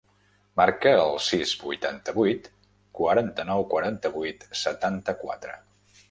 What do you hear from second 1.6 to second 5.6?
vuitanta-vuit, quaranta-nou, quaranta-vuit, setanta-quatre.